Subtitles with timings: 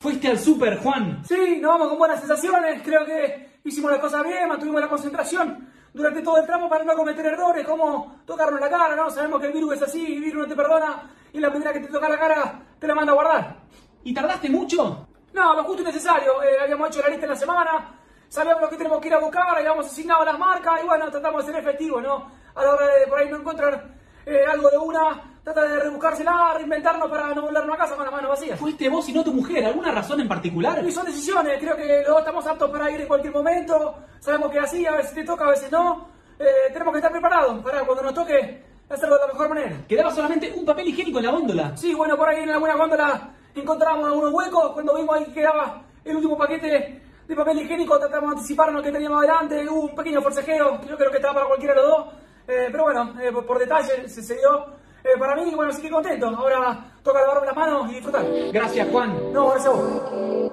[0.00, 1.24] Fuiste al super, Juan.
[1.24, 2.82] Sí, nos vamos con buenas sensaciones.
[2.84, 6.94] Creo que hicimos las cosas bien, mantuvimos la concentración durante todo el tramo para no
[6.94, 9.10] cometer errores, como tocarnos la cara, ¿no?
[9.10, 11.80] Sabemos que el virus es así, el virus no te perdona y la primera que
[11.80, 13.56] te toca la cara te la manda a guardar.
[14.04, 15.08] ¿Y tardaste mucho?
[15.32, 16.44] No, lo justo y necesario.
[16.44, 19.18] Eh, habíamos hecho la lista en la semana, sabíamos lo que tenemos que ir a
[19.18, 22.30] buscar, habíamos asignado las marcas y bueno, tratamos de ser efectivos, ¿no?
[22.54, 26.52] A la hora de por ahí no encontrar eh, algo de una, trata de rebuscársela,
[26.56, 28.58] reinventarnos para no volvernos a casa con las manos vacías.
[28.58, 30.84] Fuiste vos y no tu mujer, ¿alguna razón en particular?
[30.86, 34.50] Y son decisiones, creo que los dos estamos aptos para ir en cualquier momento, sabemos
[34.50, 36.08] que así, a veces te toca, a veces no.
[36.38, 39.76] Eh, tenemos que estar preparados para cuando nos toque hacerlo de la mejor manera.
[39.88, 41.76] Quedaba solamente un papel higiénico en la góndola.
[41.76, 45.82] Sí, bueno, por ahí en alguna góndola encontramos algunos huecos, cuando vimos ahí que quedaba
[46.04, 50.22] el último paquete de papel higiénico, tratamos de anticiparnos que teníamos adelante, hubo un pequeño
[50.22, 52.06] forcejeo, yo creo que estaba para cualquiera de los dos,
[52.46, 55.82] eh, pero bueno, eh, por, por, detalle se, se dio eh, para mí, bueno, sí
[55.82, 58.24] que contento, ahora toca lavarme las manos y disfrutar.
[58.52, 59.32] Gracias, Juan.
[59.32, 60.47] No, gracias a vos.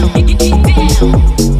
[0.00, 1.59] down.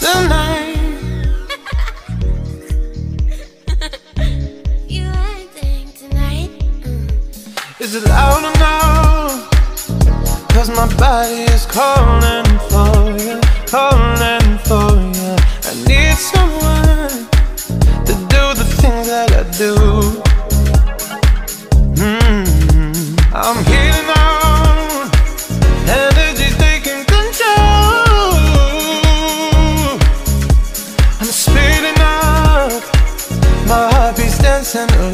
[0.00, 0.76] Tonight,
[7.80, 9.50] is it loud enough?
[10.50, 14.43] Cause my body is calling for you, calling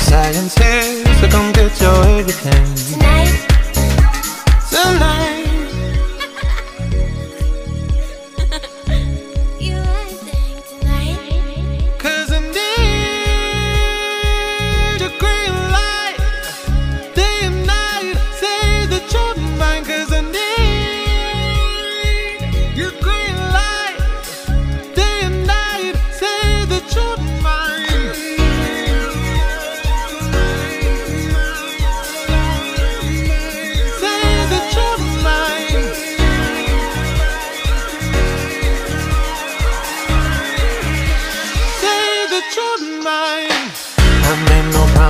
[0.00, 2.74] science here, so come get your everything.
[2.74, 3.46] tonight.
[4.70, 5.46] Tonight,
[9.60, 9.78] You I
[10.26, 11.18] think tonight.
[11.98, 12.56] cause I need
[15.00, 16.16] your green light,
[17.14, 22.40] day and night, say that you're mine, cause I need
[22.76, 23.19] your green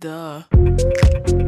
[0.00, 1.47] Duh.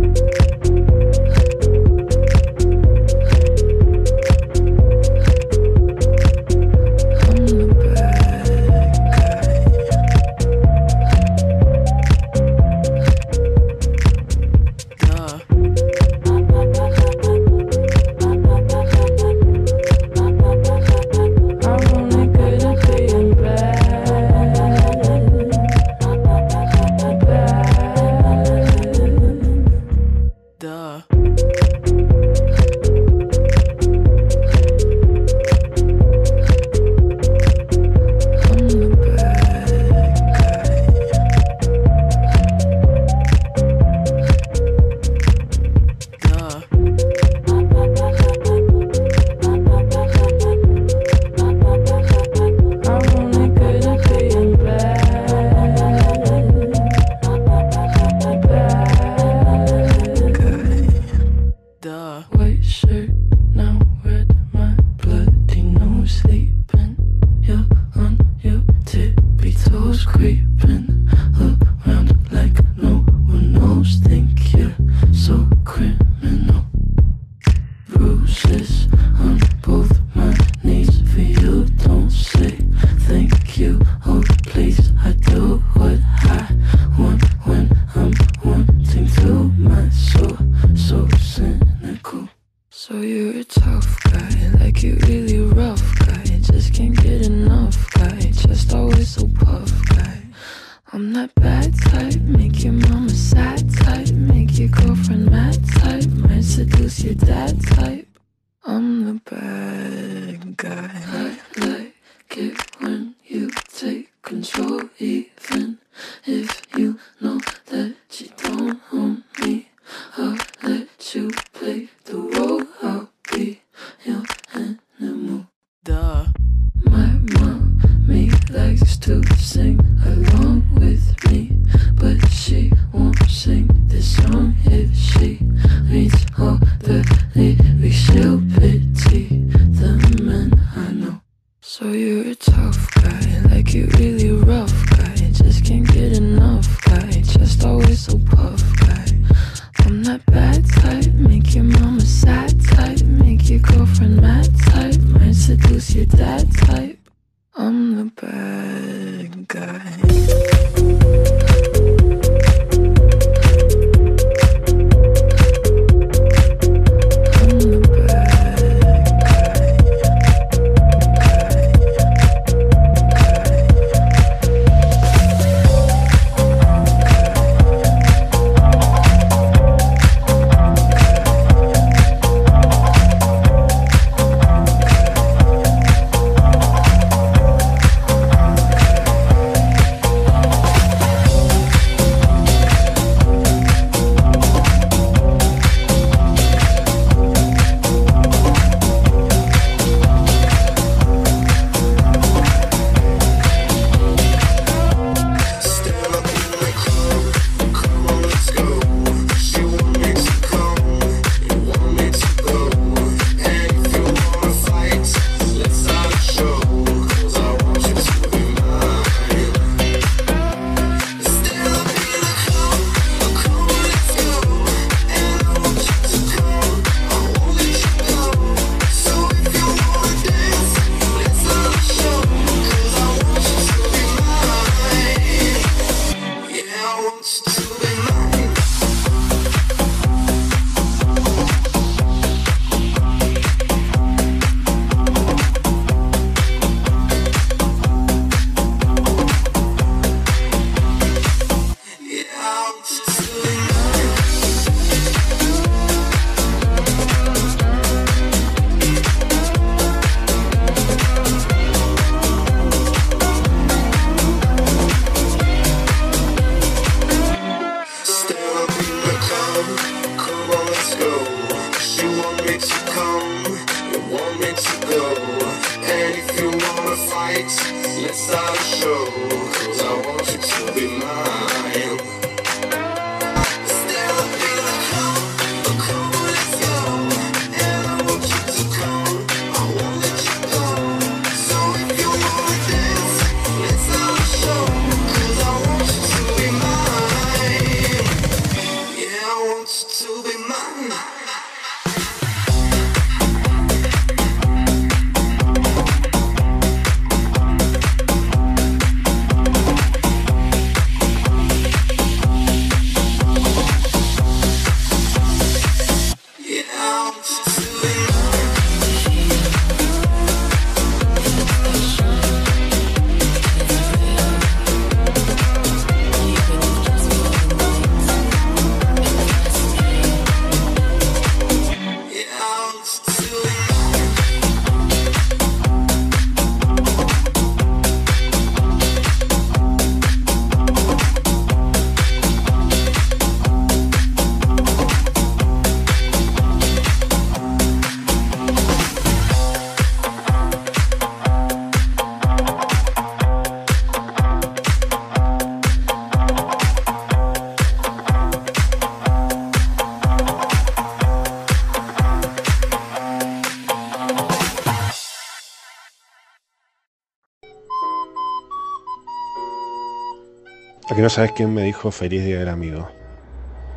[370.91, 372.89] A que no sabes quién me dijo feliz día del amigo.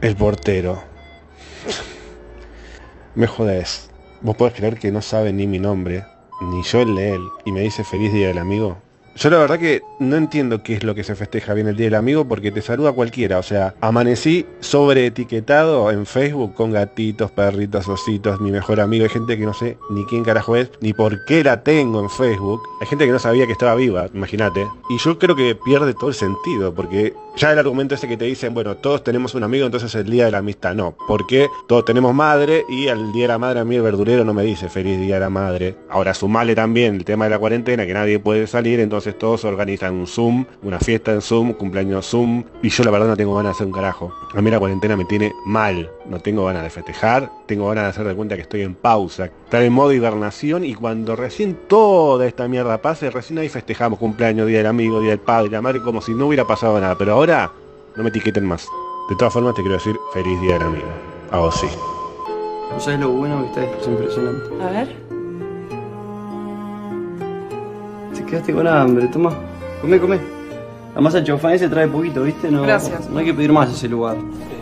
[0.01, 0.83] El portero.
[3.15, 3.89] Me jodés.
[4.21, 6.05] ¿Vos podés creer que no sabe ni mi nombre,
[6.41, 8.79] ni yo el de él, y me dice feliz día del amigo?
[9.17, 11.87] Yo la verdad que no entiendo qué es lo que se festeja bien el Día
[11.87, 13.39] del Amigo porque te saluda cualquiera.
[13.39, 19.05] O sea, amanecí sobreetiquetado en Facebook con gatitos, perritos, ositos, mi mejor amigo.
[19.05, 22.11] Hay gente que no sé ni quién carajo es, ni por qué la tengo en
[22.11, 22.61] Facebook.
[22.81, 24.67] Hay gente que no sabía que estaba viva, imagínate.
[24.91, 28.25] Y yo creo que pierde todo el sentido porque ya el argumento ese que te
[28.25, 30.97] dicen, bueno, todos tenemos un amigo, entonces el Día de la Amistad no.
[31.07, 34.35] Porque todos tenemos madre y al Día de la Madre a mí el verdurero no
[34.35, 35.77] me dice feliz Día de la Madre.
[35.89, 39.95] Ahora sumale también el tema de la cuarentena, que nadie puede salir, entonces todos organizan
[39.95, 43.51] un Zoom, una fiesta en Zoom, cumpleaños Zoom, y yo la verdad no tengo ganas
[43.51, 44.13] de hacer un carajo.
[44.35, 47.91] A mí la cuarentena me tiene mal, no tengo ganas de festejar, tengo ganas de
[47.91, 52.27] hacer de cuenta que estoy en pausa, estar en modo hibernación y cuando recién toda
[52.27, 55.81] esta mierda pase, recién ahí festejamos cumpleaños, día del amigo, día del padre, la madre,
[55.81, 57.53] como si no hubiera pasado nada, pero ahora
[57.97, 58.67] no me etiqueten más.
[59.09, 60.89] De todas formas te quiero decir feliz día del amigo.
[61.31, 61.69] A vos sí.
[62.71, 63.79] ¿No sabes lo bueno que está?
[63.79, 64.63] Es impresionante.
[64.63, 65.04] A ver.
[68.25, 69.33] Te quedaste con hambre, toma.
[69.81, 70.19] Come, come.
[70.95, 72.51] La masa chofán se trae poquito, ¿viste?
[72.51, 73.09] No, Gracias.
[73.11, 74.17] No hay que pedir más a ese lugar.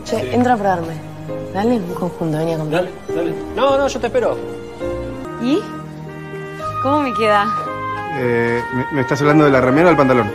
[0.04, 0.94] Che, entra a probarme.
[1.52, 2.76] Dale, un conjunto, venía conmigo.
[2.76, 3.34] Dale, dale.
[3.54, 4.36] No, no, yo te espero.
[5.42, 5.58] ¿Y?
[6.82, 7.46] ¿Cómo me queda?
[8.18, 10.30] Eh, ¿me, me estás hablando de la remera o del pantalón?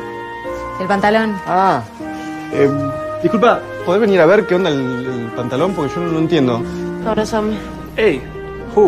[0.79, 1.35] El pantalón.
[1.47, 1.81] Ah.
[2.53, 2.69] Eh,
[3.23, 5.73] disculpa, ¿podés venir a ver qué onda el, el pantalón?
[5.73, 6.61] Porque yo no lo entiendo.
[7.05, 7.57] Abrázame.
[7.97, 8.21] Ey,
[8.75, 8.85] Ju.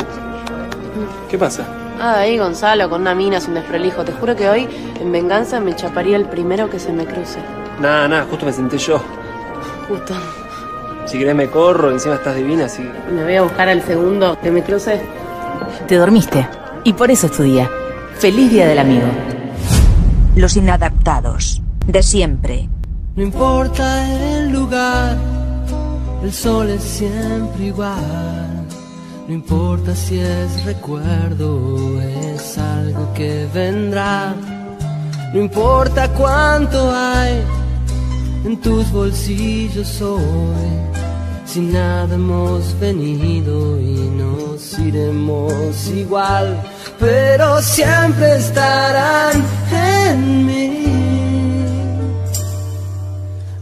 [1.29, 1.65] ¿Qué pasa?
[1.99, 4.03] Ah, ahí Gonzalo, con una mina sin desprolijo.
[4.03, 4.67] Te juro que hoy,
[4.99, 7.39] en venganza, me chaparía el primero que se me cruce.
[7.79, 9.01] Nada, nada, justo me senté yo.
[9.87, 10.13] Justo.
[11.05, 12.87] Si querés me corro, encima estás divina, así.
[13.11, 15.01] Me voy a buscar al segundo que me cruce.
[15.87, 16.47] Te dormiste.
[16.83, 17.69] Y por eso es tu día.
[18.17, 19.07] Feliz Día del Amigo.
[20.35, 21.61] Los inadaptados.
[21.85, 22.69] De siempre.
[23.15, 25.17] No importa el lugar,
[26.23, 28.48] el sol es siempre igual.
[29.29, 34.33] No importa si es recuerdo o es algo que vendrá.
[35.31, 37.43] No importa cuánto hay
[38.43, 40.19] en tus bolsillos hoy.
[41.45, 46.63] Si nada hemos venido y nos iremos igual,
[46.99, 48.88] pero siempre estarán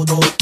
[0.00, 0.39] 踊って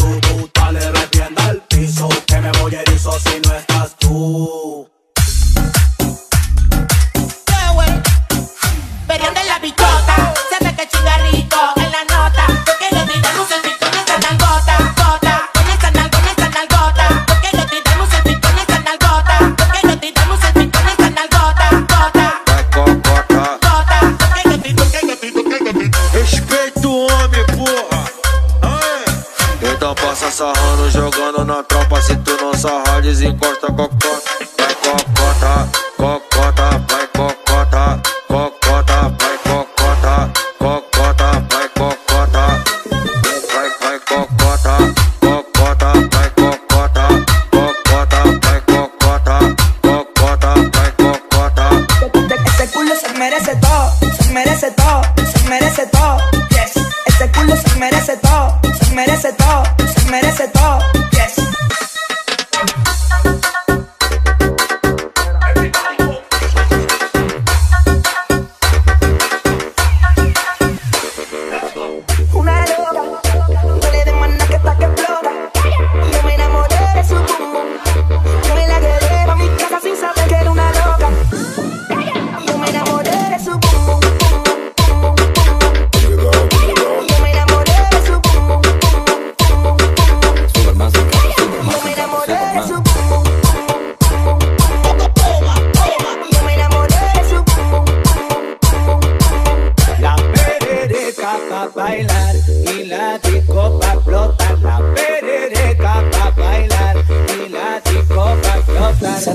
[53.31, 56.19] merece todo, se merece todo, se merece todo.
[56.49, 56.83] Yes.
[57.05, 59.48] Este culo se merece todo, se merece todo.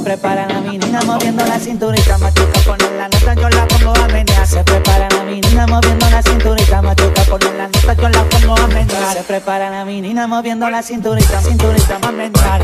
[0.03, 4.07] preparan a mi nina moviendo la cinturita, machuca poner la nota, yo la pongo a
[4.07, 4.45] menear.
[4.45, 8.67] Se preparan a minina moviendo la cinturita, machuca poner la nota, yo la pongo a
[8.67, 9.13] menear.
[9.13, 12.61] Se preparan a minina moviendo la cinturita, cinturita más mental.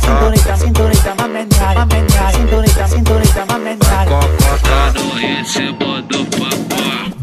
[0.00, 2.34] Cinturita, cinturita más mental, más mental.
[2.34, 4.08] Cinturita, cinturita más mental.
[4.08, 7.17] Todo ese modo papá.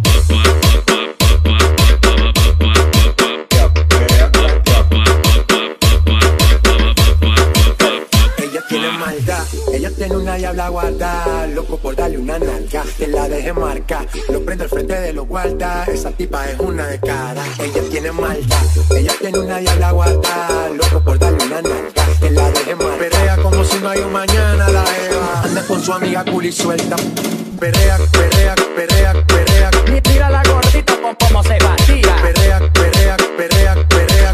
[10.36, 14.69] una diabla guarda, loco por darle una nalga, que la deje marcar, lo prendo al
[14.69, 18.58] frente de los guarda, esa tipa es una de cara, ella tiene malta,
[18.98, 23.38] ella tiene una diabla guarda, loco por darle una nalga, que la deje marcar, perea
[23.38, 26.98] como si no hay un mañana la Eva, anda con su amiga cool y suelta,
[27.58, 29.71] perea, perea, perea, perea,
[30.02, 34.32] tira la gordita con cómo se vacía, perea, perea, perea, perea,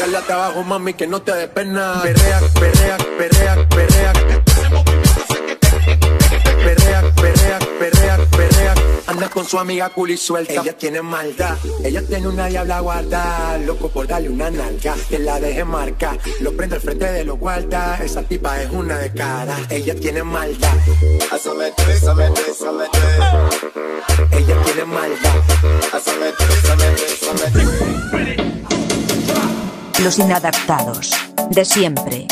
[0.00, 4.23] dale hasta abajo mami que no te des pena, perea, perea, perea, perea
[9.34, 10.52] con su amiga cool suelta.
[10.52, 15.40] Ella tiene maldad, ella tiene una diabla guarda, loco por darle una nalga, que la
[15.40, 19.56] deje marca, lo prende al frente de los guarda, esa tipa es una de cara,
[19.68, 20.72] ella tiene maldad.
[24.30, 25.34] Ella tiene maldad.
[30.02, 31.10] Los inadaptados,
[31.50, 32.28] de siempre.